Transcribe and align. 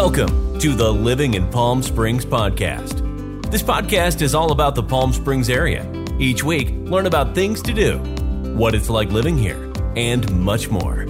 Welcome 0.00 0.60
to 0.60 0.76
the 0.76 0.88
Living 0.88 1.34
in 1.34 1.50
Palm 1.50 1.82
Springs 1.82 2.24
podcast. 2.24 3.50
This 3.50 3.64
podcast 3.64 4.22
is 4.22 4.32
all 4.32 4.52
about 4.52 4.76
the 4.76 4.82
Palm 4.82 5.12
Springs 5.12 5.50
area. 5.50 5.90
Each 6.20 6.44
week, 6.44 6.70
learn 6.84 7.06
about 7.06 7.34
things 7.34 7.60
to 7.62 7.74
do, 7.74 7.98
what 8.54 8.76
it's 8.76 8.88
like 8.88 9.10
living 9.10 9.36
here, 9.36 9.72
and 9.96 10.30
much 10.38 10.70
more. 10.70 11.02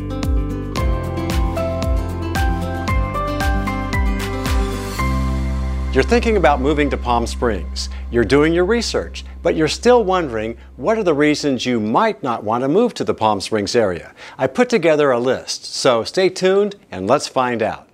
You're 5.93 6.03
thinking 6.03 6.39
about 6.39 6.63
moving 6.63 6.89
to 6.89 6.97
Palm 6.97 7.27
Springs. 7.27 7.91
You're 8.11 8.25
doing 8.25 8.55
your 8.55 8.65
research, 8.65 9.23
but 9.43 9.55
you're 9.55 9.69
still 9.69 10.03
wondering 10.03 10.57
what 10.77 10.97
are 10.97 11.05
the 11.05 11.13
reasons 11.13 11.67
you 11.67 11.79
might 11.79 12.23
not 12.23 12.43
want 12.43 12.65
to 12.65 12.69
move 12.69 12.95
to 12.95 13.05
the 13.05 13.13
Palm 13.13 13.43
Springs 13.43 13.77
area. 13.77 14.15
I 14.39 14.47
put 14.47 14.71
together 14.71 15.11
a 15.11 15.21
list, 15.21 15.67
so 15.67 16.05
stay 16.05 16.31
tuned 16.31 16.77
and 16.91 17.07
let's 17.07 17.29
find 17.29 17.63
out. 17.63 17.88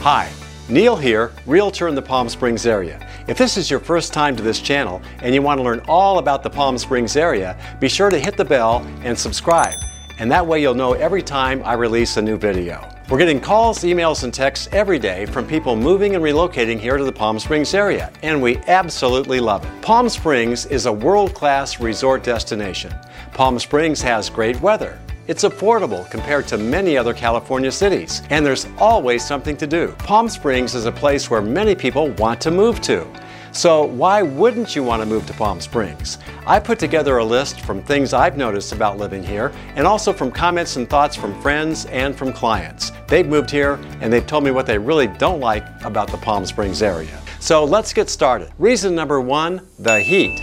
Hi, 0.00 0.30
Neil 0.68 0.96
here, 0.96 1.32
Realtor 1.46 1.86
in 1.86 1.94
the 1.94 2.00
Palm 2.00 2.28
Springs 2.28 2.64
area. 2.64 3.06
If 3.28 3.36
this 3.36 3.56
is 3.56 3.70
your 3.70 3.80
first 3.80 4.12
time 4.14 4.34
to 4.34 4.42
this 4.42 4.60
channel 4.60 5.02
and 5.20 5.34
you 5.34 5.42
want 5.42 5.58
to 5.58 5.62
learn 5.62 5.82
all 5.88 6.18
about 6.18 6.42
the 6.42 6.48
Palm 6.48 6.78
Springs 6.78 7.16
area, 7.16 7.56
be 7.80 7.88
sure 7.88 8.08
to 8.08 8.18
hit 8.18 8.36
the 8.36 8.44
bell 8.44 8.86
and 9.02 9.18
subscribe. 9.18 9.74
And 10.18 10.30
that 10.32 10.46
way 10.46 10.62
you'll 10.62 10.74
know 10.74 10.94
every 10.94 11.22
time 11.22 11.62
I 11.64 11.74
release 11.74 12.16
a 12.16 12.22
new 12.22 12.38
video. 12.38 12.88
We're 13.10 13.18
getting 13.18 13.40
calls, 13.40 13.80
emails, 13.80 14.24
and 14.24 14.32
texts 14.32 14.68
every 14.72 14.98
day 14.98 15.26
from 15.26 15.46
people 15.46 15.76
moving 15.76 16.14
and 16.14 16.24
relocating 16.24 16.78
here 16.78 16.96
to 16.96 17.04
the 17.04 17.12
Palm 17.12 17.38
Springs 17.38 17.74
area, 17.74 18.12
and 18.22 18.40
we 18.40 18.56
absolutely 18.68 19.40
love 19.40 19.64
it. 19.64 19.82
Palm 19.82 20.08
Springs 20.08 20.66
is 20.66 20.86
a 20.86 20.92
world 20.92 21.34
class 21.34 21.80
resort 21.80 22.22
destination. 22.22 22.94
Palm 23.32 23.58
Springs 23.58 24.00
has 24.00 24.30
great 24.30 24.60
weather. 24.60 24.98
It's 25.30 25.44
affordable 25.44 26.10
compared 26.10 26.48
to 26.48 26.58
many 26.58 26.96
other 26.98 27.14
California 27.14 27.70
cities, 27.70 28.22
and 28.30 28.44
there's 28.44 28.66
always 28.78 29.24
something 29.24 29.56
to 29.58 29.66
do. 29.68 29.94
Palm 29.98 30.28
Springs 30.28 30.74
is 30.74 30.86
a 30.86 30.90
place 30.90 31.30
where 31.30 31.40
many 31.40 31.76
people 31.76 32.10
want 32.14 32.40
to 32.40 32.50
move 32.50 32.80
to. 32.80 33.06
So, 33.52 33.84
why 33.84 34.22
wouldn't 34.22 34.74
you 34.74 34.82
want 34.82 35.02
to 35.02 35.06
move 35.06 35.26
to 35.26 35.32
Palm 35.34 35.60
Springs? 35.60 36.18
I 36.48 36.58
put 36.58 36.80
together 36.80 37.18
a 37.18 37.24
list 37.24 37.60
from 37.60 37.80
things 37.80 38.12
I've 38.12 38.36
noticed 38.36 38.72
about 38.72 38.98
living 38.98 39.22
here 39.22 39.52
and 39.76 39.86
also 39.86 40.12
from 40.12 40.32
comments 40.32 40.74
and 40.74 40.90
thoughts 40.90 41.14
from 41.14 41.40
friends 41.40 41.86
and 41.86 42.16
from 42.16 42.32
clients. 42.32 42.90
They've 43.06 43.24
moved 43.24 43.52
here 43.52 43.78
and 44.00 44.12
they've 44.12 44.26
told 44.26 44.42
me 44.42 44.50
what 44.50 44.66
they 44.66 44.78
really 44.78 45.06
don't 45.06 45.38
like 45.38 45.64
about 45.84 46.10
the 46.10 46.16
Palm 46.16 46.44
Springs 46.44 46.82
area. 46.82 47.16
So, 47.38 47.64
let's 47.64 47.92
get 47.92 48.10
started. 48.10 48.50
Reason 48.58 48.96
number 48.96 49.20
one 49.20 49.64
the 49.78 50.00
heat. 50.00 50.40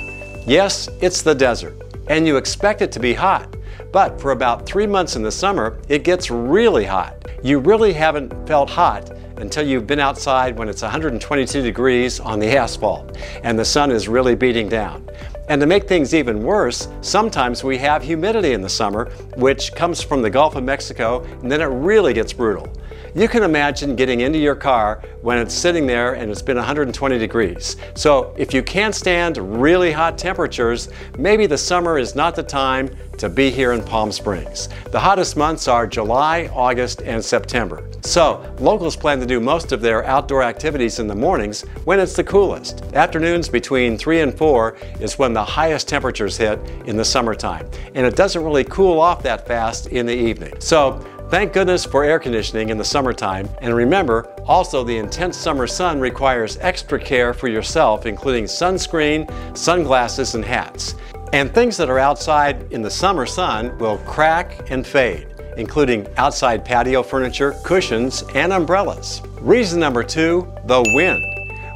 Yes, 0.47 0.87
it's 1.01 1.21
the 1.23 1.35
desert, 1.35 1.75
and 2.07 2.25
you 2.25 2.37
expect 2.37 2.81
it 2.81 2.89
to 2.93 3.01
be 3.01 3.13
hot. 3.13 3.56
But 3.97 4.21
for 4.21 4.29
about 4.29 4.63
three 4.67 4.85
months 4.85 5.15
in 5.15 5.23
the 5.23 5.31
summer, 5.31 5.75
it 5.89 6.03
gets 6.03 6.29
really 6.29 6.85
hot. 6.85 7.15
You 7.41 7.57
really 7.57 7.93
haven't 7.93 8.31
felt 8.47 8.69
hot 8.69 9.09
until 9.37 9.67
you've 9.67 9.87
been 9.87 9.99
outside 9.99 10.55
when 10.55 10.69
it's 10.69 10.83
122 10.83 11.63
degrees 11.63 12.19
on 12.19 12.37
the 12.37 12.55
asphalt 12.55 13.17
and 13.41 13.57
the 13.57 13.65
sun 13.65 13.89
is 13.89 14.07
really 14.07 14.35
beating 14.35 14.69
down. 14.69 15.09
And 15.49 15.59
to 15.61 15.65
make 15.65 15.87
things 15.87 16.13
even 16.13 16.43
worse, 16.43 16.87
sometimes 17.01 17.63
we 17.63 17.75
have 17.79 18.03
humidity 18.03 18.53
in 18.53 18.61
the 18.61 18.69
summer, 18.69 19.05
which 19.35 19.73
comes 19.73 19.99
from 19.99 20.21
the 20.21 20.29
Gulf 20.29 20.55
of 20.55 20.63
Mexico, 20.63 21.23
and 21.41 21.51
then 21.51 21.61
it 21.61 21.65
really 21.65 22.13
gets 22.13 22.31
brutal. 22.31 22.71
You 23.17 23.27
can 23.27 23.41
imagine 23.41 23.95
getting 23.95 24.21
into 24.21 24.37
your 24.37 24.53
car 24.53 25.01
when 25.23 25.39
it's 25.39 25.51
sitting 25.51 25.87
there 25.87 26.13
and 26.13 26.29
it's 26.29 26.43
been 26.43 26.55
120 26.55 27.17
degrees. 27.17 27.75
So 27.95 28.35
if 28.37 28.53
you 28.53 28.61
can't 28.61 28.93
stand 28.93 29.37
really 29.59 29.91
hot 29.91 30.19
temperatures, 30.19 30.89
maybe 31.17 31.47
the 31.47 31.57
summer 31.57 31.97
is 31.97 32.13
not 32.13 32.35
the 32.35 32.43
time 32.43 32.95
to 33.17 33.27
be 33.27 33.49
here 33.49 33.71
in 33.71 33.83
Palm 33.83 34.11
Springs. 34.11 34.69
The 34.91 34.99
hottest 34.99 35.35
months 35.35 35.67
are 35.67 35.87
July, 35.87 36.51
August, 36.53 37.01
and 37.01 37.25
September. 37.25 37.89
So 38.01 38.55
locals 38.59 38.95
plan 38.95 39.19
to 39.19 39.25
do 39.25 39.39
most 39.39 39.71
of 39.71 39.81
their 39.81 40.05
outdoor 40.05 40.43
activities 40.43 40.99
in 40.99 41.07
the 41.07 41.15
mornings 41.15 41.63
when 41.85 41.99
it's 41.99 42.15
the 42.15 42.23
coolest. 42.23 42.83
Afternoons 42.93 43.49
between 43.49 43.97
3 43.97 44.21
and 44.21 44.37
4 44.37 44.77
is 44.99 45.17
when 45.17 45.33
the 45.33 45.43
highest 45.43 45.87
temperatures 45.87 46.37
hit 46.37 46.59
in 46.85 46.95
the 46.95 47.03
summertime, 47.03 47.67
and 47.95 48.05
it 48.05 48.15
doesn't 48.15 48.43
really 48.43 48.65
cool 48.65 48.99
off 48.99 49.23
that 49.23 49.47
fast 49.47 49.87
in 49.87 50.05
the 50.05 50.15
evening. 50.15 50.53
So 50.59 51.03
Thank 51.29 51.51
goodness 51.51 51.83
for 51.83 52.05
air 52.05 52.19
conditioning 52.19 52.69
in 52.69 52.77
the 52.77 52.85
summertime, 52.85 53.49
and 53.59 53.75
remember, 53.75 54.33
also 54.45 54.85
the 54.85 54.97
intense 54.97 55.35
summer 55.35 55.67
sun 55.67 55.99
requires 55.99 56.57
extra 56.61 56.97
care 56.97 57.33
for 57.33 57.49
yourself, 57.49 58.05
including 58.05 58.45
sunscreen, 58.45 59.29
sunglasses, 59.57 60.35
and 60.35 60.45
hats. 60.45 60.95
And 61.33 61.53
things 61.53 61.75
that 61.75 61.89
are 61.89 61.99
outside 61.99 62.71
in 62.71 62.81
the 62.81 62.89
summer 62.89 63.25
sun 63.25 63.77
will 63.77 63.97
crack 63.99 64.71
and 64.71 64.87
fade, 64.87 65.27
including 65.57 66.07
outside 66.15 66.63
patio 66.63 67.03
furniture, 67.03 67.55
cushions, 67.61 68.23
and 68.33 68.53
umbrellas. 68.53 69.21
Reason 69.41 69.81
number 69.81 70.03
two, 70.03 70.49
the 70.63 70.81
wind. 70.95 71.21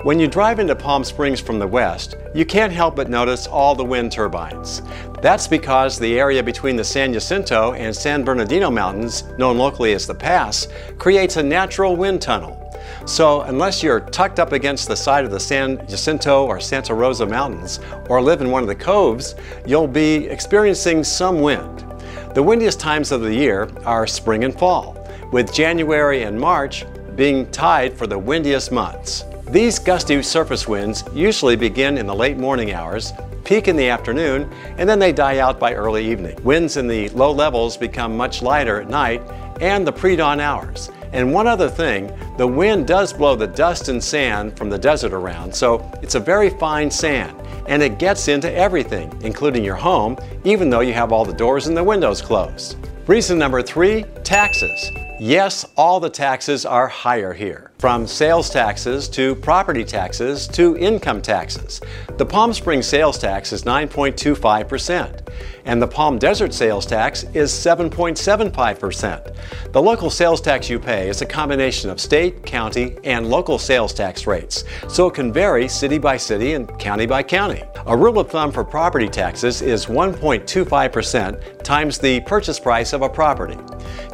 When 0.03 0.17
you 0.17 0.27
drive 0.27 0.59
into 0.59 0.75
Palm 0.75 1.03
Springs 1.03 1.41
from 1.41 1.59
the 1.59 1.67
west, 1.67 2.15
you 2.33 2.45
can't 2.45 2.71
help 2.71 2.95
but 2.95 3.09
notice 3.09 3.47
all 3.47 3.75
the 3.75 3.83
wind 3.83 4.13
turbines. 4.13 4.81
That's 5.21 5.47
because 5.47 5.99
the 5.99 6.19
area 6.19 6.41
between 6.41 6.75
the 6.75 6.83
San 6.83 7.13
Jacinto 7.13 7.73
and 7.73 7.95
San 7.95 8.23
Bernardino 8.23 8.71
Mountains, 8.71 9.23
known 9.37 9.59
locally 9.59 9.93
as 9.93 10.07
the 10.07 10.15
Pass, 10.15 10.67
creates 10.97 11.37
a 11.37 11.43
natural 11.43 11.95
wind 11.95 12.23
tunnel. 12.23 12.57
So, 13.05 13.41
unless 13.41 13.83
you're 13.83 13.99
tucked 13.99 14.39
up 14.39 14.51
against 14.51 14.87
the 14.87 14.95
side 14.95 15.23
of 15.23 15.29
the 15.29 15.39
San 15.39 15.87
Jacinto 15.87 16.45
or 16.47 16.59
Santa 16.59 16.95
Rosa 16.95 17.27
Mountains 17.27 17.79
or 18.09 18.19
live 18.19 18.41
in 18.41 18.49
one 18.49 18.63
of 18.63 18.67
the 18.67 18.73
coves, 18.73 19.35
you'll 19.67 19.87
be 19.87 20.25
experiencing 20.25 21.03
some 21.03 21.39
wind. 21.39 21.85
The 22.33 22.41
windiest 22.41 22.79
times 22.79 23.11
of 23.11 23.21
the 23.21 23.33
year 23.33 23.69
are 23.85 24.07
spring 24.07 24.43
and 24.43 24.57
fall, 24.57 25.07
with 25.31 25.53
January 25.53 26.23
and 26.23 26.39
March 26.39 26.83
being 27.15 27.49
tied 27.51 27.95
for 27.95 28.07
the 28.07 28.17
windiest 28.17 28.71
months. 28.71 29.25
These 29.49 29.77
gusty 29.77 30.23
surface 30.23 30.67
winds 30.67 31.03
usually 31.13 31.55
begin 31.55 31.99
in 31.99 32.07
the 32.07 32.15
late 32.15 32.37
morning 32.37 32.73
hours, 32.73 33.13
peak 33.51 33.67
in 33.67 33.75
the 33.75 33.89
afternoon, 33.89 34.49
and 34.77 34.87
then 34.87 34.97
they 34.97 35.11
die 35.11 35.39
out 35.39 35.59
by 35.59 35.73
early 35.73 36.09
evening. 36.09 36.41
Winds 36.41 36.77
in 36.77 36.87
the 36.87 37.09
low 37.09 37.33
levels 37.33 37.75
become 37.75 38.15
much 38.15 38.41
lighter 38.41 38.79
at 38.79 38.87
night 38.87 39.21
and 39.59 39.85
the 39.85 39.91
pre-dawn 39.91 40.39
hours. 40.39 40.89
And 41.11 41.33
one 41.33 41.47
other 41.47 41.67
thing, 41.67 42.09
the 42.37 42.47
wind 42.47 42.87
does 42.87 43.11
blow 43.11 43.35
the 43.35 43.47
dust 43.47 43.89
and 43.89 44.01
sand 44.01 44.55
from 44.55 44.69
the 44.69 44.77
desert 44.77 45.11
around, 45.11 45.53
so 45.53 45.91
it's 46.01 46.15
a 46.15 46.19
very 46.21 46.49
fine 46.49 46.89
sand, 46.89 47.37
and 47.67 47.83
it 47.83 47.99
gets 47.99 48.29
into 48.29 48.49
everything, 48.53 49.13
including 49.21 49.65
your 49.65 49.75
home, 49.75 50.17
even 50.45 50.69
though 50.69 50.79
you 50.79 50.93
have 50.93 51.11
all 51.11 51.25
the 51.25 51.33
doors 51.33 51.67
and 51.67 51.75
the 51.75 51.83
windows 51.83 52.21
closed. 52.21 52.77
Reason 53.05 53.37
number 53.37 53.61
three, 53.61 54.05
taxes. 54.23 54.91
Yes, 55.19 55.65
all 55.75 55.99
the 55.99 56.09
taxes 56.09 56.65
are 56.65 56.87
higher 56.87 57.33
here 57.33 57.70
from 57.81 58.05
sales 58.05 58.51
taxes 58.51 59.09
to 59.09 59.33
property 59.33 59.83
taxes 59.83 60.47
to 60.47 60.77
income 60.77 61.19
taxes. 61.19 61.81
The 62.17 62.25
Palm 62.25 62.53
Springs 62.53 62.85
sales 62.85 63.17
tax 63.17 63.51
is 63.51 63.63
9.25%, 63.63 65.27
and 65.65 65.81
the 65.81 65.87
Palm 65.87 66.19
Desert 66.19 66.53
sales 66.53 66.85
tax 66.85 67.23
is 67.33 67.51
7.75%. 67.51 69.35
The 69.71 69.81
local 69.81 70.11
sales 70.11 70.41
tax 70.41 70.69
you 70.69 70.77
pay 70.77 71.09
is 71.09 71.23
a 71.23 71.25
combination 71.25 71.89
of 71.89 71.99
state, 71.99 72.45
county, 72.45 72.97
and 73.03 73.31
local 73.31 73.57
sales 73.57 73.95
tax 73.95 74.27
rates, 74.27 74.63
so 74.87 75.07
it 75.07 75.15
can 75.15 75.33
vary 75.33 75.67
city 75.67 75.97
by 75.97 76.17
city 76.17 76.53
and 76.53 76.69
county 76.77 77.07
by 77.07 77.23
county. 77.23 77.63
A 77.87 77.97
rule 77.97 78.19
of 78.19 78.29
thumb 78.29 78.51
for 78.51 78.63
property 78.63 79.09
taxes 79.09 79.63
is 79.63 79.87
1.25% 79.87 81.63
times 81.63 81.97
the 81.97 82.19
purchase 82.21 82.59
price 82.59 82.93
of 82.93 83.01
a 83.01 83.09
property. 83.09 83.57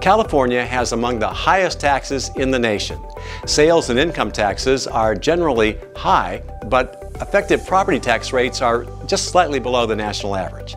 California 0.01 0.65
has 0.65 0.91
among 0.91 1.19
the 1.19 1.27
highest 1.27 1.79
taxes 1.79 2.29
in 2.35 2.51
the 2.51 2.59
nation. 2.59 2.99
Sales 3.45 3.89
and 3.89 3.99
income 3.99 4.31
taxes 4.31 4.87
are 4.87 5.15
generally 5.15 5.77
high, 5.95 6.41
but 6.67 7.11
effective 7.21 7.65
property 7.65 7.99
tax 7.99 8.31
rates 8.31 8.61
are 8.61 8.85
just 9.05 9.29
slightly 9.29 9.59
below 9.59 9.85
the 9.85 9.95
national 9.95 10.35
average. 10.35 10.75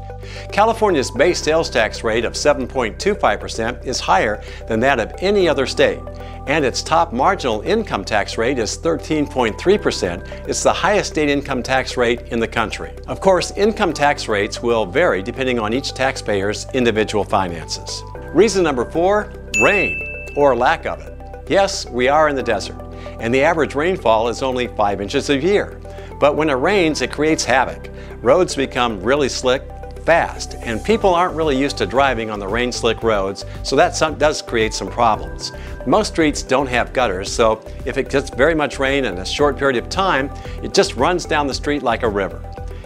California's 0.53 1.11
base 1.11 1.43
sales 1.43 1.71
tax 1.71 2.05
rate 2.05 2.25
of 2.25 2.35
7.25% 2.35 3.85
is 3.85 4.01
higher 4.01 4.43
than 4.69 4.81
that 4.81 5.01
of 5.01 5.13
any 5.19 5.49
other 5.49 5.67
state, 5.67 6.01
and 6.47 6.65
its 6.65 6.83
top 6.83 7.13
marginal 7.13 7.61
income 7.63 8.05
tax 8.05 8.39
rate 8.39 8.59
is 8.59 8.79
13.3%. 8.79 10.49
It's 10.49 10.63
the 10.63 10.73
highest 10.73 11.13
state 11.13 11.29
income 11.29 11.63
tax 11.63 11.97
rate 11.97 12.23
in 12.29 12.41
the 12.41 12.49
country. 12.49 12.93
Of 13.07 13.21
course, 13.21 13.51
income 13.53 13.93
tax 13.93 14.29
rates 14.29 14.63
will 14.63 14.87
vary 14.87 15.23
depending 15.23 15.59
on 15.59 15.73
each 15.73 15.93
taxpayer's 15.95 16.67
individual 16.75 17.25
finances. 17.25 18.03
Reason 18.33 18.63
number 18.63 18.85
four 18.85 19.33
rain, 19.61 20.29
or 20.37 20.55
lack 20.55 20.87
of 20.87 21.01
it. 21.01 21.13
Yes, 21.49 21.85
we 21.87 22.07
are 22.07 22.29
in 22.29 22.37
the 22.37 22.43
desert, 22.45 22.81
and 23.19 23.35
the 23.35 23.43
average 23.43 23.75
rainfall 23.75 24.29
is 24.29 24.41
only 24.41 24.69
5 24.69 25.01
inches 25.01 25.31
a 25.31 25.37
year. 25.37 25.81
But 26.21 26.37
when 26.37 26.49
it 26.49 26.55
rains, 26.55 27.03
it 27.03 27.11
creates 27.11 27.45
havoc. 27.45 27.91
Roads 28.23 28.55
become 28.55 29.03
really 29.03 29.29
slick 29.29 29.65
fast, 30.05 30.55
and 30.63 30.83
people 30.85 31.13
aren't 31.13 31.35
really 31.35 31.59
used 31.59 31.77
to 31.79 31.87
driving 31.87 32.31
on 32.31 32.39
the 32.39 32.47
rain 32.47 32.71
slick 32.71 33.03
roads, 33.03 33.45
so 33.65 33.75
that 33.75 33.99
does 34.17 34.43
create 34.43 34.75
some 34.75 34.89
problems. 34.89 35.51
Most 35.85 36.13
streets 36.13 36.45
don't 36.45 36.69
have 36.69 36.93
gutters, 36.93 37.33
so 37.33 37.61
if 37.85 37.99
it 37.99 38.11
gets 38.11 38.31
very 38.31 38.55
much 38.55 38.79
rain 38.79 39.07
in 39.07 39.19
a 39.19 39.27
short 39.27 39.59
period 39.59 39.83
of 39.83 39.91
time, 39.91 40.31
it 40.63 40.73
just 40.73 40.95
runs 40.95 41.25
down 41.25 41.49
the 41.49 41.55
street 41.55 41.83
like 41.83 42.05
a 42.05 42.09
river. 42.09 42.41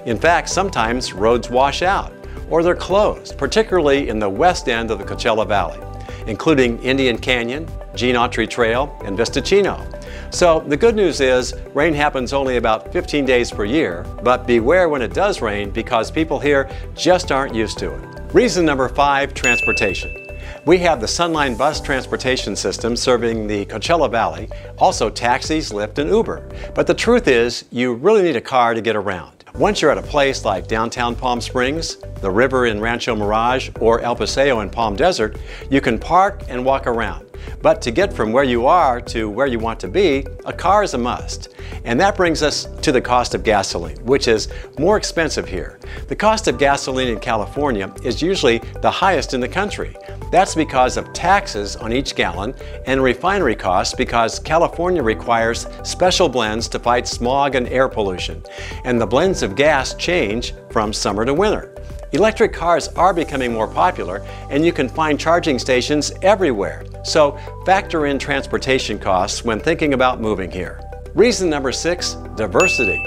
In 0.06 0.19
fact, 0.19 0.49
sometimes 0.49 1.12
roads 1.12 1.50
wash 1.50 1.82
out 1.82 2.14
or 2.54 2.62
they're 2.62 2.76
closed, 2.76 3.36
particularly 3.36 4.08
in 4.08 4.20
the 4.20 4.30
west 4.30 4.68
end 4.68 4.92
of 4.92 4.98
the 5.00 5.04
Coachella 5.04 5.44
Valley. 5.44 5.80
including 6.28 6.80
Indian 6.82 7.18
Canyon, 7.18 7.68
Gene 7.94 8.14
Autry 8.14 8.48
Trail, 8.48 8.96
and 9.04 9.14
Vista 9.14 9.42
Chino. 9.42 9.84
So 10.30 10.60
the 10.60 10.76
good 10.76 10.94
news 10.94 11.20
is 11.20 11.52
rain 11.74 11.92
happens 11.92 12.32
only 12.32 12.56
about 12.56 12.92
15 12.92 13.26
days 13.26 13.50
per 13.50 13.66
year, 13.66 14.06
but 14.22 14.46
beware 14.46 14.88
when 14.88 15.02
it 15.02 15.12
does 15.12 15.42
rain 15.42 15.70
because 15.70 16.10
people 16.10 16.38
here 16.38 16.70
just 16.94 17.30
aren't 17.30 17.54
used 17.54 17.76
to 17.80 17.92
it. 17.92 18.32
Reason 18.32 18.64
number 18.64 18.88
five, 18.88 19.34
transportation. 19.34 20.10
We 20.64 20.78
have 20.78 21.00
the 21.00 21.06
Sunline 21.06 21.58
bus 21.58 21.78
transportation 21.80 22.56
system 22.56 22.96
serving 22.96 23.46
the 23.46 23.66
Coachella 23.66 24.10
Valley, 24.10 24.48
also 24.78 25.10
taxis, 25.10 25.72
Lyft, 25.72 25.98
and 25.98 26.08
Uber. 26.08 26.48
But 26.74 26.86
the 26.86 26.94
truth 26.94 27.28
is, 27.28 27.66
you 27.70 27.92
really 27.92 28.22
need 28.22 28.36
a 28.36 28.40
car 28.40 28.72
to 28.72 28.80
get 28.80 28.96
around. 28.96 29.44
Once 29.58 29.80
you're 29.80 29.90
at 29.92 29.98
a 29.98 30.02
place 30.02 30.44
like 30.44 30.66
downtown 30.66 31.14
Palm 31.14 31.40
Springs, 31.40 31.98
the 32.20 32.30
river 32.30 32.66
in 32.66 32.80
Rancho 32.80 33.14
Mirage, 33.14 33.70
or 33.78 34.00
El 34.00 34.16
Paseo 34.16 34.58
in 34.60 34.68
Palm 34.68 34.96
Desert, 34.96 35.36
you 35.70 35.80
can 35.80 35.96
park 35.96 36.42
and 36.48 36.64
walk 36.64 36.88
around. 36.88 37.24
But 37.62 37.80
to 37.82 37.92
get 37.92 38.12
from 38.12 38.32
where 38.32 38.42
you 38.42 38.66
are 38.66 39.00
to 39.02 39.30
where 39.30 39.46
you 39.46 39.60
want 39.60 39.78
to 39.80 39.88
be, 39.88 40.26
a 40.44 40.52
car 40.52 40.82
is 40.82 40.94
a 40.94 40.98
must. 40.98 41.54
And 41.84 42.00
that 42.00 42.16
brings 42.16 42.42
us 42.42 42.64
to 42.82 42.90
the 42.90 43.00
cost 43.00 43.36
of 43.36 43.44
gasoline, 43.44 44.04
which 44.04 44.26
is 44.26 44.48
more 44.76 44.96
expensive 44.96 45.46
here. 45.46 45.78
The 46.08 46.16
cost 46.16 46.48
of 46.48 46.58
gasoline 46.58 47.08
in 47.08 47.20
California 47.20 47.94
is 48.02 48.20
usually 48.20 48.58
the 48.82 48.90
highest 48.90 49.34
in 49.34 49.40
the 49.40 49.48
country. 49.48 49.94
That's 50.34 50.56
because 50.56 50.96
of 50.96 51.12
taxes 51.12 51.76
on 51.76 51.92
each 51.92 52.16
gallon 52.16 52.56
and 52.86 53.00
refinery 53.00 53.54
costs 53.54 53.94
because 53.94 54.40
California 54.40 55.00
requires 55.00 55.69
special 55.84 56.28
blends 56.28 56.66
to 56.70 56.81
fight 56.81 57.06
smog 57.06 57.54
and 57.54 57.69
air 57.69 57.88
pollution. 57.88 58.42
And 58.82 59.00
the 59.00 59.06
blends 59.06 59.44
of 59.44 59.54
gas 59.54 59.94
change 59.94 60.52
from 60.70 60.92
summer 60.92 61.25
to 61.25 61.32
winter. 61.32 61.72
Electric 62.10 62.52
cars 62.52 62.88
are 62.96 63.14
becoming 63.14 63.52
more 63.52 63.69
popular 63.69 64.26
and 64.50 64.66
you 64.66 64.72
can 64.72 64.88
find 64.88 65.20
charging 65.20 65.56
stations 65.56 66.10
everywhere. 66.22 66.84
So 67.04 67.38
factor 67.64 68.06
in 68.06 68.19
transportation 68.19 68.98
costs 68.98 69.44
when 69.44 69.60
thinking 69.60 69.94
about 69.94 70.20
moving 70.20 70.50
here. 70.50 70.80
Reason 71.14 71.48
number 71.48 71.70
six, 71.70 72.14
diversity. 72.34 73.00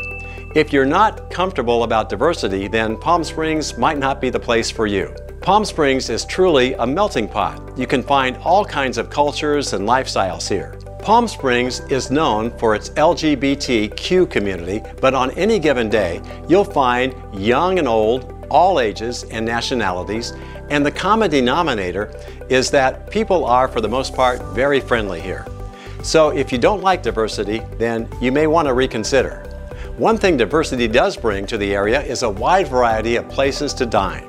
If 0.56 0.72
you're 0.72 0.86
not 0.86 1.30
comfortable 1.30 1.84
about 1.84 2.08
diversity, 2.08 2.70
then 2.70 2.96
Palm 2.96 3.26
Springs 3.26 3.78
might 3.78 3.98
not 3.98 4.22
be 4.22 4.30
the 4.30 4.40
place 4.40 4.72
for 4.72 4.88
you. 4.88 5.14
Palm 5.48 5.64
Springs 5.64 6.10
is 6.10 6.26
truly 6.26 6.74
a 6.74 6.86
melting 6.86 7.26
pot. 7.26 7.62
You 7.78 7.88
can 7.88 8.04
find 8.04 8.36
all 8.44 8.66
kinds 8.66 8.98
of 8.98 9.10
cultures 9.10 9.72
and 9.72 9.88
lifestyles 9.88 10.50
here. 10.50 10.78
Palm 11.02 11.26
Springs 11.26 11.80
is 11.90 12.12
known 12.12 12.52
for 12.58 12.76
its 12.76 12.90
LGBTQ 12.90 14.30
community, 14.30 14.82
but 15.00 15.14
on 15.14 15.32
any 15.38 15.58
given 15.58 15.88
day, 15.88 16.22
you'll 16.50 16.66
find 16.66 17.16
young 17.34 17.80
and 17.80 17.88
old, 17.88 18.46
all 18.50 18.82
ages 18.82 19.24
and 19.32 19.46
nationalities, 19.46 20.34
and 20.70 20.86
the 20.86 20.92
common 20.92 21.32
denominator 21.32 22.14
is 22.50 22.70
that 22.72 23.10
people 23.10 23.46
are, 23.46 23.70
for 23.70 23.80
the 23.80 23.88
most 23.88 24.14
part, 24.14 24.44
very 24.54 24.82
friendly 24.82 25.22
here. 25.22 25.48
So 26.04 26.32
if 26.32 26.52
you 26.52 26.58
don't 26.58 26.82
like 26.82 27.02
diversity, 27.02 27.62
then 27.78 28.10
you 28.20 28.34
may 28.34 28.48
want 28.48 28.68
to 28.68 28.74
reconsider. 28.74 29.46
One 29.96 30.18
thing 30.18 30.36
diversity 30.36 30.90
does 30.90 31.16
bring 31.16 31.48
to 31.48 31.58
the 31.58 31.74
area 31.74 32.02
is 32.02 32.24
a 32.24 32.30
wide 32.30 32.68
variety 32.68 33.16
of 33.16 33.30
places 33.30 33.74
to 33.76 33.86
dine. 33.86 34.28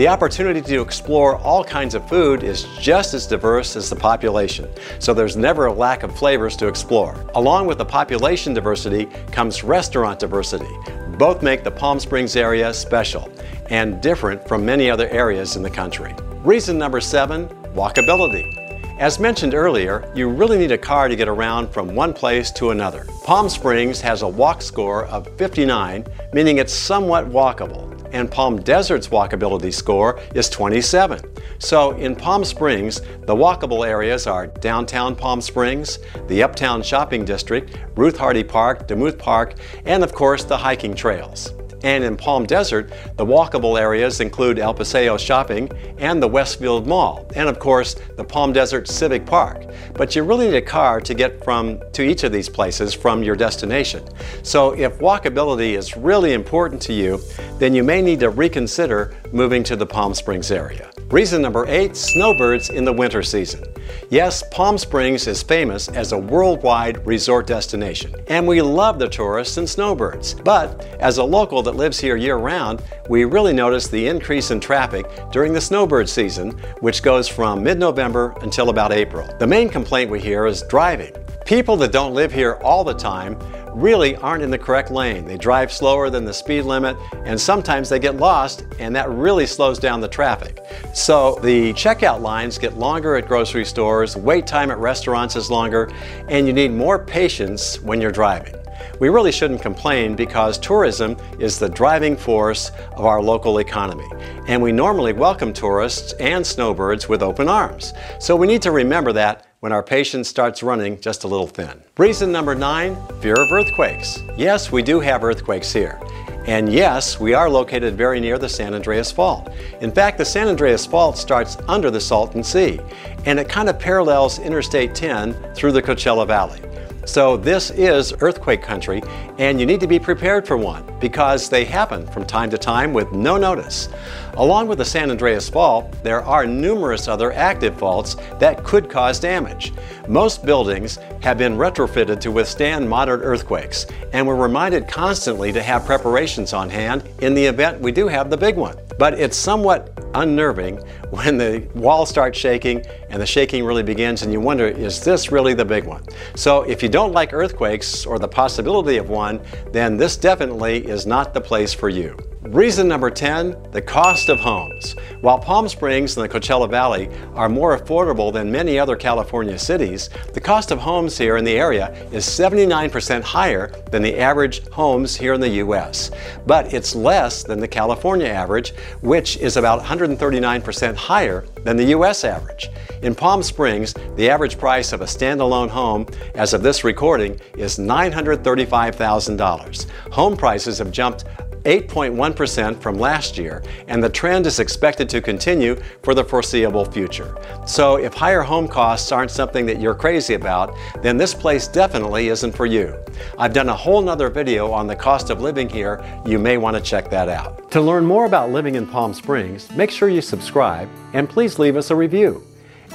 The 0.00 0.08
opportunity 0.08 0.62
to 0.62 0.80
explore 0.80 1.36
all 1.40 1.62
kinds 1.62 1.94
of 1.94 2.08
food 2.08 2.42
is 2.42 2.64
just 2.78 3.12
as 3.12 3.26
diverse 3.26 3.76
as 3.76 3.90
the 3.90 3.96
population, 3.96 4.66
so 4.98 5.12
there's 5.12 5.36
never 5.36 5.66
a 5.66 5.72
lack 5.74 6.04
of 6.04 6.18
flavors 6.18 6.56
to 6.56 6.68
explore. 6.68 7.22
Along 7.34 7.66
with 7.66 7.76
the 7.76 7.84
population 7.84 8.54
diversity 8.54 9.10
comes 9.30 9.62
restaurant 9.62 10.18
diversity. 10.18 10.74
Both 11.18 11.42
make 11.42 11.64
the 11.64 11.70
Palm 11.70 12.00
Springs 12.00 12.34
area 12.34 12.72
special 12.72 13.30
and 13.68 14.00
different 14.00 14.48
from 14.48 14.64
many 14.64 14.88
other 14.88 15.06
areas 15.10 15.56
in 15.56 15.62
the 15.62 15.68
country. 15.68 16.14
Reason 16.44 16.78
number 16.78 17.02
seven, 17.02 17.46
walkability. 17.74 18.56
As 18.98 19.18
mentioned 19.18 19.52
earlier, 19.52 20.10
you 20.14 20.30
really 20.30 20.56
need 20.56 20.72
a 20.72 20.78
car 20.78 21.08
to 21.08 21.16
get 21.16 21.28
around 21.28 21.68
from 21.68 21.94
one 21.94 22.14
place 22.14 22.50
to 22.52 22.70
another. 22.70 23.06
Palm 23.24 23.50
Springs 23.50 24.00
has 24.00 24.22
a 24.22 24.28
walk 24.28 24.62
score 24.62 25.04
of 25.08 25.28
59, 25.36 26.06
meaning 26.32 26.56
it's 26.56 26.72
somewhat 26.72 27.28
walkable, 27.28 27.89
and 28.12 28.30
Palm 28.30 28.60
Desert's 28.60 29.08
walkability 29.08 29.72
score 29.72 30.20
is 30.34 30.48
27. 30.48 31.20
So 31.58 31.92
in 31.92 32.16
Palm 32.16 32.44
Springs, 32.44 33.00
the 33.26 33.34
walkable 33.34 33.86
areas 33.86 34.26
are 34.26 34.46
downtown 34.46 35.14
Palm 35.14 35.40
Springs, 35.40 35.98
the 36.26 36.42
Uptown 36.42 36.82
Shopping 36.82 37.24
District, 37.24 37.78
Ruth 37.96 38.16
Hardy 38.16 38.44
Park, 38.44 38.86
Demuth 38.86 39.18
Park, 39.18 39.54
and 39.84 40.02
of 40.02 40.12
course 40.12 40.44
the 40.44 40.56
hiking 40.56 40.94
trails. 40.94 41.52
And 41.82 42.04
in 42.04 42.16
Palm 42.16 42.44
Desert, 42.44 42.92
the 43.16 43.24
walkable 43.24 43.80
areas 43.80 44.20
include 44.20 44.58
El 44.58 44.74
Paseo 44.74 45.16
Shopping 45.16 45.70
and 45.98 46.22
the 46.22 46.28
Westfield 46.28 46.86
Mall, 46.86 47.26
and 47.34 47.48
of 47.48 47.58
course, 47.58 47.96
the 48.16 48.24
Palm 48.24 48.52
Desert 48.52 48.88
Civic 48.88 49.24
Park. 49.24 49.64
But 49.94 50.14
you 50.14 50.22
really 50.22 50.46
need 50.46 50.56
a 50.56 50.62
car 50.62 51.00
to 51.00 51.14
get 51.14 51.42
from 51.42 51.80
to 51.92 52.02
each 52.02 52.24
of 52.24 52.32
these 52.32 52.48
places 52.48 52.92
from 52.92 53.22
your 53.22 53.36
destination. 53.36 54.06
So 54.42 54.72
if 54.72 54.98
walkability 54.98 55.76
is 55.76 55.96
really 55.96 56.32
important 56.32 56.82
to 56.82 56.92
you, 56.92 57.20
then 57.58 57.74
you 57.74 57.82
may 57.82 58.02
need 58.02 58.20
to 58.20 58.30
reconsider 58.30 59.14
moving 59.32 59.62
to 59.64 59.76
the 59.76 59.86
Palm 59.86 60.14
Springs 60.14 60.50
area. 60.50 60.90
Reason 61.10 61.42
number 61.42 61.66
eight, 61.66 61.96
snowbirds 61.96 62.70
in 62.70 62.84
the 62.84 62.92
winter 62.92 63.22
season. 63.22 63.64
Yes, 64.10 64.44
Palm 64.52 64.78
Springs 64.78 65.26
is 65.26 65.42
famous 65.42 65.88
as 65.88 66.12
a 66.12 66.18
worldwide 66.18 67.04
resort 67.04 67.48
destination, 67.48 68.14
and 68.28 68.46
we 68.46 68.62
love 68.62 69.00
the 69.00 69.08
tourists 69.08 69.56
and 69.56 69.68
snowbirds. 69.68 70.34
But 70.34 70.84
as 71.00 71.18
a 71.18 71.24
local 71.24 71.62
that 71.70 71.76
lives 71.76 72.00
here 72.00 72.16
year 72.16 72.36
round, 72.36 72.82
we 73.08 73.24
really 73.24 73.52
notice 73.52 73.86
the 73.86 74.08
increase 74.08 74.50
in 74.50 74.58
traffic 74.58 75.06
during 75.30 75.52
the 75.52 75.60
snowbird 75.60 76.08
season, 76.08 76.50
which 76.80 77.00
goes 77.00 77.28
from 77.28 77.62
mid-November 77.62 78.34
until 78.42 78.70
about 78.70 78.90
April. 78.90 79.28
The 79.38 79.46
main 79.46 79.68
complaint 79.68 80.10
we 80.10 80.18
hear 80.18 80.46
is 80.46 80.62
driving. 80.62 81.12
People 81.46 81.76
that 81.76 81.92
don't 81.92 82.12
live 82.12 82.32
here 82.32 82.54
all 82.54 82.82
the 82.82 82.94
time 82.94 83.38
really 83.72 84.16
aren't 84.16 84.42
in 84.42 84.50
the 84.50 84.58
correct 84.58 84.90
lane. 84.90 85.24
They 85.24 85.36
drive 85.36 85.72
slower 85.72 86.10
than 86.10 86.24
the 86.24 86.34
speed 86.34 86.62
limit 86.62 86.96
and 87.24 87.40
sometimes 87.40 87.88
they 87.88 88.00
get 88.00 88.16
lost 88.16 88.64
and 88.80 88.94
that 88.96 89.08
really 89.08 89.46
slows 89.46 89.78
down 89.78 90.00
the 90.00 90.08
traffic. 90.08 90.58
So 90.92 91.38
the 91.40 91.72
checkout 91.74 92.20
lines 92.20 92.58
get 92.58 92.76
longer 92.78 93.14
at 93.14 93.28
grocery 93.28 93.64
stores, 93.64 94.16
wait 94.16 94.44
time 94.44 94.72
at 94.72 94.78
restaurants 94.78 95.36
is 95.36 95.52
longer, 95.52 95.88
and 96.28 96.48
you 96.48 96.52
need 96.52 96.72
more 96.72 96.98
patience 96.98 97.80
when 97.80 98.00
you're 98.00 98.10
driving. 98.10 98.59
We 99.00 99.08
really 99.08 99.32
shouldn't 99.32 99.62
complain 99.62 100.14
because 100.14 100.58
tourism 100.58 101.16
is 101.38 101.58
the 101.58 101.70
driving 101.70 102.18
force 102.18 102.70
of 102.96 103.06
our 103.06 103.22
local 103.22 103.58
economy. 103.58 104.06
And 104.46 104.60
we 104.60 104.72
normally 104.72 105.14
welcome 105.14 105.54
tourists 105.54 106.12
and 106.20 106.46
snowbirds 106.46 107.08
with 107.08 107.22
open 107.22 107.48
arms. 107.48 107.94
So 108.18 108.36
we 108.36 108.46
need 108.46 108.60
to 108.60 108.72
remember 108.72 109.14
that 109.14 109.46
when 109.60 109.72
our 109.72 109.82
patience 109.82 110.28
starts 110.28 110.62
running 110.62 111.00
just 111.00 111.24
a 111.24 111.28
little 111.28 111.46
thin. 111.46 111.82
Reason 111.96 112.30
number 112.30 112.54
nine, 112.54 112.94
fear 113.22 113.40
of 113.40 113.50
earthquakes. 113.50 114.22
Yes, 114.36 114.70
we 114.70 114.82
do 114.82 115.00
have 115.00 115.24
earthquakes 115.24 115.72
here. 115.72 115.98
And 116.46 116.70
yes, 116.70 117.18
we 117.18 117.32
are 117.32 117.48
located 117.48 117.96
very 117.96 118.20
near 118.20 118.36
the 118.36 118.48
San 118.50 118.74
Andreas 118.74 119.10
Fault. 119.10 119.50
In 119.80 119.92
fact, 119.92 120.18
the 120.18 120.24
San 120.26 120.48
Andreas 120.48 120.84
Fault 120.84 121.16
starts 121.16 121.56
under 121.68 121.90
the 121.90 122.00
Salton 122.00 122.42
Sea, 122.42 122.80
and 123.24 123.38
it 123.38 123.48
kind 123.48 123.70
of 123.70 123.78
parallels 123.78 124.38
Interstate 124.38 124.94
10 124.94 125.54
through 125.54 125.72
the 125.72 125.82
Coachella 125.82 126.26
Valley. 126.26 126.60
So 127.06 127.36
this 127.36 127.70
is 127.70 128.14
earthquake 128.20 128.62
country 128.62 129.02
and 129.38 129.58
you 129.58 129.66
need 129.66 129.80
to 129.80 129.86
be 129.86 129.98
prepared 129.98 130.46
for 130.46 130.56
one 130.56 130.84
because 131.00 131.48
they 131.48 131.64
happen 131.64 132.06
from 132.06 132.24
time 132.24 132.50
to 132.50 132.58
time 132.58 132.92
with 132.92 133.10
no 133.12 133.36
notice. 133.36 133.88
Along 134.34 134.68
with 134.68 134.78
the 134.78 134.84
San 134.84 135.10
Andreas 135.10 135.48
Fault, 135.48 135.90
there 136.02 136.22
are 136.22 136.46
numerous 136.46 137.08
other 137.08 137.32
active 137.32 137.78
faults 137.78 138.16
that 138.38 138.62
could 138.64 138.88
cause 138.88 139.18
damage. 139.18 139.72
Most 140.08 140.44
buildings 140.44 140.98
have 141.22 141.38
been 141.38 141.56
retrofitted 141.56 142.20
to 142.20 142.30
withstand 142.30 142.88
moderate 142.88 143.22
earthquakes 143.24 143.86
and 144.12 144.26
we're 144.26 144.36
reminded 144.36 144.86
constantly 144.86 145.52
to 145.52 145.62
have 145.62 145.86
preparations 145.86 146.52
on 146.52 146.68
hand 146.68 147.02
in 147.20 147.34
the 147.34 147.44
event 147.44 147.80
we 147.80 147.92
do 147.92 148.08
have 148.08 148.30
the 148.30 148.36
big 148.36 148.56
one. 148.56 148.76
But 149.00 149.18
it's 149.18 149.34
somewhat 149.34 149.98
unnerving 150.12 150.76
when 151.08 151.38
the 151.38 151.66
wall 151.74 152.04
starts 152.04 152.38
shaking 152.38 152.84
and 153.08 153.22
the 153.22 153.24
shaking 153.24 153.64
really 153.64 153.82
begins 153.82 154.20
and 154.20 154.30
you 154.30 154.40
wonder, 154.40 154.66
is 154.66 155.02
this 155.02 155.32
really 155.32 155.54
the 155.54 155.64
big 155.64 155.84
one? 155.84 156.04
So 156.34 156.64
if 156.64 156.82
you 156.82 156.90
don't 156.90 157.12
like 157.12 157.32
earthquakes 157.32 158.04
or 158.04 158.18
the 158.18 158.28
possibility 158.28 158.98
of 158.98 159.08
one, 159.08 159.40
then 159.72 159.96
this 159.96 160.18
definitely 160.18 160.86
is 160.86 161.06
not 161.06 161.32
the 161.32 161.40
place 161.40 161.72
for 161.72 161.88
you. 161.88 162.14
Reason 162.42 162.88
number 162.88 163.10
10, 163.10 163.70
the 163.70 163.82
cost 163.82 164.30
of 164.30 164.40
homes. 164.40 164.96
While 165.20 165.38
Palm 165.38 165.68
Springs 165.68 166.16
and 166.16 166.24
the 166.24 166.40
Coachella 166.40 166.70
Valley 166.70 167.10
are 167.34 167.50
more 167.50 167.78
affordable 167.78 168.32
than 168.32 168.50
many 168.50 168.78
other 168.78 168.96
California 168.96 169.58
cities, 169.58 170.08
the 170.32 170.40
cost 170.40 170.70
of 170.70 170.78
homes 170.78 171.18
here 171.18 171.36
in 171.36 171.44
the 171.44 171.58
area 171.58 171.92
is 172.10 172.24
79% 172.24 173.22
higher 173.22 173.70
than 173.90 174.00
the 174.00 174.18
average 174.18 174.66
homes 174.68 175.14
here 175.14 175.34
in 175.34 175.40
the 175.42 175.50
U.S. 175.50 176.12
But 176.46 176.72
it's 176.72 176.94
less 176.94 177.42
than 177.42 177.60
the 177.60 177.68
California 177.68 178.28
average, 178.28 178.72
which 179.02 179.36
is 179.36 179.58
about 179.58 179.82
139% 179.82 180.96
higher 180.96 181.44
than 181.62 181.76
the 181.76 181.84
U.S. 181.84 182.24
average. 182.24 182.70
In 183.02 183.14
Palm 183.14 183.42
Springs, 183.42 183.92
the 184.16 184.30
average 184.30 184.56
price 184.56 184.94
of 184.94 185.02
a 185.02 185.06
standalone 185.06 185.68
home 185.68 186.06
as 186.34 186.54
of 186.54 186.62
this 186.62 186.84
recording 186.84 187.38
is 187.58 187.76
$935,000. 187.76 189.86
Home 190.12 190.38
prices 190.38 190.78
have 190.78 190.90
jumped 190.90 191.26
8.1% 191.64 192.80
from 192.80 192.98
last 192.98 193.38
year, 193.38 193.62
and 193.88 194.02
the 194.02 194.08
trend 194.08 194.46
is 194.46 194.60
expected 194.60 195.08
to 195.10 195.20
continue 195.20 195.76
for 196.02 196.14
the 196.14 196.24
foreseeable 196.24 196.84
future. 196.84 197.36
So, 197.66 197.96
if 197.96 198.14
higher 198.14 198.42
home 198.42 198.68
costs 198.68 199.12
aren't 199.12 199.30
something 199.30 199.66
that 199.66 199.80
you're 199.80 199.94
crazy 199.94 200.34
about, 200.34 200.76
then 201.02 201.16
this 201.16 201.34
place 201.34 201.68
definitely 201.68 202.28
isn't 202.28 202.52
for 202.52 202.66
you. 202.66 202.98
I've 203.38 203.52
done 203.52 203.68
a 203.68 203.74
whole 203.74 204.00
nother 204.00 204.30
video 204.30 204.70
on 204.70 204.86
the 204.86 204.96
cost 204.96 205.30
of 205.30 205.40
living 205.40 205.68
here. 205.68 206.02
You 206.26 206.38
may 206.38 206.56
want 206.56 206.76
to 206.76 206.82
check 206.82 207.10
that 207.10 207.28
out. 207.28 207.70
To 207.72 207.80
learn 207.80 208.04
more 208.04 208.26
about 208.26 208.50
living 208.50 208.74
in 208.74 208.86
Palm 208.86 209.14
Springs, 209.14 209.70
make 209.72 209.90
sure 209.90 210.08
you 210.08 210.22
subscribe 210.22 210.88
and 211.12 211.28
please 211.28 211.58
leave 211.58 211.76
us 211.76 211.90
a 211.90 211.96
review. 211.96 212.42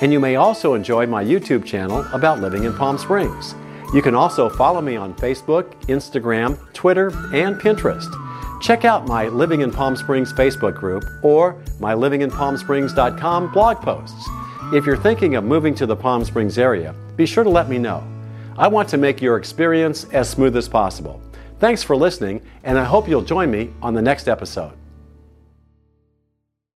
And 0.02 0.12
you 0.12 0.20
may 0.20 0.36
also 0.36 0.74
enjoy 0.74 1.08
my 1.08 1.24
YouTube 1.24 1.64
channel 1.66 2.06
about 2.12 2.42
living 2.42 2.66
in 2.66 2.74
Palm 2.74 2.98
Springs. 2.98 3.56
You 3.94 4.02
can 4.02 4.16
also 4.16 4.50
follow 4.50 4.82
me 4.82 4.98
on 4.98 5.14
Facebook, 5.14 5.72
Instagram, 5.84 6.58
Twitter, 6.74 7.08
and 7.34 7.56
Pinterest. 7.56 8.12
Check 8.66 8.84
out 8.84 9.08
my 9.08 9.28
Living 9.28 9.62
in 9.62 9.70
Palm 9.70 9.96
Springs 9.96 10.34
Facebook 10.34 10.74
group 10.74 11.04
or 11.22 11.62
my 11.80 11.94
livinginpalmsprings.com 11.94 13.52
blog 13.52 13.78
posts. 13.78 14.28
If 14.74 14.88
you're 14.88 14.98
thinking 14.98 15.36
of 15.36 15.44
moving 15.44 15.76
to 15.76 15.86
the 15.86 15.96
Palm 15.96 16.26
Springs 16.26 16.58
area, 16.58 16.96
be 17.16 17.28
sure 17.28 17.44
to 17.44 17.50
let 17.52 17.70
me 17.70 17.78
know. 17.78 18.04
I 18.58 18.68
want 18.68 18.90
to 18.90 18.98
make 18.98 19.22
your 19.22 19.38
experience 19.38 20.06
as 20.06 20.28
smooth 20.28 20.58
as 20.58 20.68
possible. 20.68 21.22
Thanks 21.60 21.84
for 21.84 21.96
listening, 21.96 22.42
and 22.64 22.80
I 22.80 22.86
hope 22.86 23.08
you'll 23.08 23.22
join 23.22 23.52
me 23.52 23.72
on 23.84 23.94
the 23.94 24.02
next 24.02 24.28
episode. 24.28 24.74